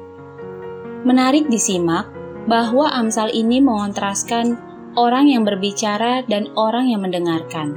Menarik 1.03 1.51
disimak 1.51 2.18
bahwa 2.49 2.89
Amsal 2.89 3.29
ini 3.37 3.61
mengontraskan 3.61 4.57
orang 4.97 5.29
yang 5.29 5.45
berbicara 5.45 6.25
dan 6.25 6.49
orang 6.57 6.89
yang 6.89 7.05
mendengarkan. 7.05 7.77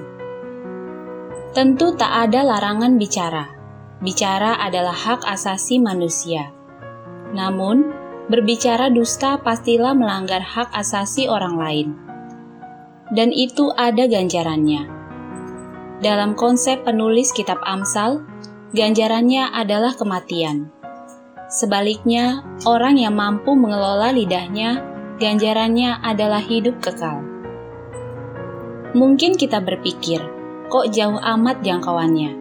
Tentu 1.52 1.92
tak 2.00 2.08
ada 2.08 2.48
larangan 2.48 2.96
bicara. 2.96 3.52
Bicara 4.00 4.56
adalah 4.64 4.96
hak 4.96 5.28
asasi 5.28 5.78
manusia. 5.84 6.56
Namun, 7.36 7.92
berbicara 8.32 8.88
dusta 8.88 9.36
pastilah 9.44 9.92
melanggar 9.92 10.40
hak 10.40 10.72
asasi 10.72 11.28
orang 11.28 11.60
lain. 11.60 11.88
Dan 13.12 13.36
itu 13.36 13.76
ada 13.76 14.08
ganjarannya. 14.08 14.88
Dalam 16.00 16.34
konsep 16.40 16.88
penulis 16.88 17.36
kitab 17.36 17.60
Amsal, 17.68 18.24
ganjarannya 18.72 19.52
adalah 19.52 19.94
kematian. 19.94 20.72
Sebaliknya, 21.52 22.48
orang 22.64 22.96
yang 22.96 23.20
mampu 23.20 23.52
mengelola 23.60 24.16
lidahnya 24.16 24.80
ganjarannya 25.20 26.00
adalah 26.00 26.40
hidup 26.40 26.80
kekal. 26.80 27.20
Mungkin 28.96 29.36
kita 29.36 29.60
berpikir, 29.60 30.24
kok 30.72 30.96
jauh 30.96 31.20
amat 31.20 31.60
jangkauannya? 31.60 32.40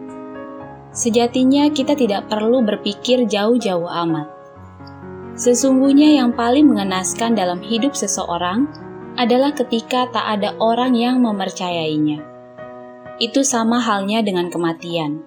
Sejatinya 0.95 1.67
kita 1.75 1.91
tidak 1.91 2.31
perlu 2.31 2.63
berpikir 2.63 3.27
jauh-jauh 3.27 3.91
amat. 4.07 4.31
Sesungguhnya 5.35 6.19
yang 6.19 6.31
paling 6.31 6.71
mengenaskan 6.71 7.35
dalam 7.35 7.59
hidup 7.59 7.91
seseorang 7.91 8.67
adalah 9.19 9.51
ketika 9.51 10.07
tak 10.07 10.39
ada 10.39 10.55
orang 10.63 10.95
yang 10.95 11.19
mempercayainya. 11.19 12.23
Itu 13.19 13.43
sama 13.43 13.83
halnya 13.83 14.23
dengan 14.23 14.47
kematian. 14.47 15.19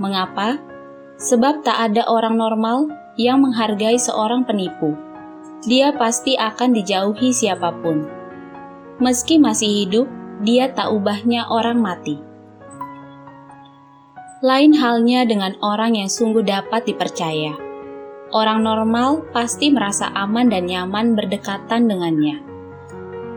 Mengapa? 0.00 0.56
Sebab 1.20 1.60
tak 1.60 1.76
ada 1.92 2.08
orang 2.08 2.40
normal 2.40 2.88
yang 3.20 3.44
menghargai 3.44 4.00
seorang 4.00 4.48
penipu 4.48 4.96
dia 5.60 5.92
pasti 5.92 6.40
akan 6.40 6.72
dijauhi 6.72 7.36
siapa 7.36 7.68
pun. 7.84 8.08
Meski 8.96 9.36
masih 9.36 9.84
hidup, 9.84 10.06
dia 10.40 10.72
tak 10.72 10.88
ubahnya 10.88 11.44
orang 11.52 11.84
mati. 11.84 12.16
Lain 14.40 14.72
halnya 14.72 15.28
dengan 15.28 15.52
orang 15.60 16.00
yang 16.00 16.08
sungguh 16.08 16.40
dapat 16.40 16.88
dipercaya. 16.88 17.52
Orang 18.32 18.64
normal 18.64 19.28
pasti 19.36 19.68
merasa 19.68 20.08
aman 20.16 20.48
dan 20.48 20.64
nyaman 20.64 21.12
berdekatan 21.12 21.92
dengannya. 21.92 22.40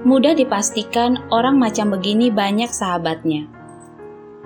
Mudah 0.08 0.32
dipastikan 0.32 1.28
orang 1.28 1.60
macam 1.60 1.92
begini 1.92 2.32
banyak 2.32 2.72
sahabatnya. 2.72 3.52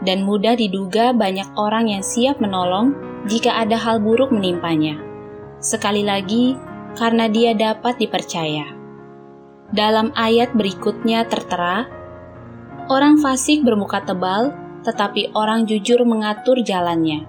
Dan 0.01 0.25
mudah 0.25 0.57
diduga 0.57 1.13
banyak 1.13 1.49
orang 1.57 1.93
yang 1.93 2.01
siap 2.01 2.41
menolong 2.41 2.97
jika 3.29 3.53
ada 3.53 3.77
hal 3.77 4.01
buruk 4.01 4.33
menimpanya. 4.33 5.06
Sekali 5.57 6.05
lagi, 6.05 6.53
karena 6.93 7.25
dia 7.25 7.57
dapat 7.57 7.97
dipercaya. 7.97 8.77
Dalam 9.73 10.15
ayat 10.15 10.55
berikutnya 10.55 11.27
tertera, 11.27 11.89
orang 12.87 13.19
fasik 13.19 13.65
bermuka 13.67 13.99
tebal, 14.05 14.55
tetapi 14.85 15.35
orang 15.35 15.67
jujur 15.67 16.05
mengatur 16.07 16.63
jalannya. 16.63 17.27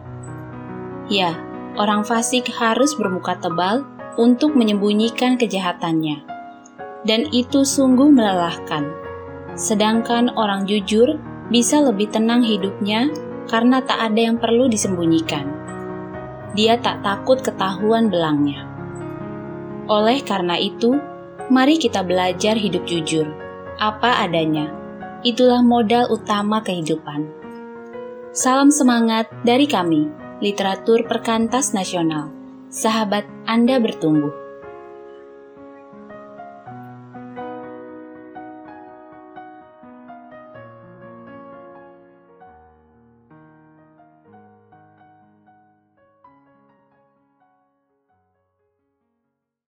Ya, 1.10 1.34
orang 1.74 2.06
fasik 2.06 2.46
harus 2.52 2.94
bermuka 2.94 3.34
tebal 3.42 3.82
untuk 4.14 4.54
menyembunyikan 4.54 5.34
kejahatannya, 5.40 6.22
dan 7.02 7.26
itu 7.34 7.66
sungguh 7.66 8.12
melelahkan. 8.12 8.86
Sedangkan 9.58 10.30
orang 10.38 10.68
jujur 10.68 11.18
bisa 11.50 11.82
lebih 11.82 12.12
tenang 12.14 12.44
hidupnya 12.44 13.10
karena 13.50 13.82
tak 13.82 13.98
ada 13.98 14.20
yang 14.30 14.36
perlu 14.38 14.70
disembunyikan. 14.70 15.57
Dia 16.56 16.80
tak 16.80 17.04
takut 17.04 17.44
ketahuan 17.44 18.08
belangnya. 18.08 18.64
Oleh 19.88 20.24
karena 20.24 20.56
itu, 20.56 20.96
mari 21.52 21.76
kita 21.76 22.00
belajar 22.04 22.56
hidup 22.56 22.88
jujur, 22.88 23.28
apa 23.76 24.24
adanya. 24.24 24.72
Itulah 25.24 25.60
modal 25.60 26.08
utama 26.08 26.64
kehidupan. 26.64 27.28
Salam 28.32 28.70
semangat 28.70 29.26
dari 29.42 29.66
kami, 29.66 30.06
Literatur 30.38 31.04
Perkantas 31.10 31.74
Nasional. 31.74 32.30
Sahabat 32.70 33.26
Anda 33.48 33.82
bertumbuh. 33.82 34.47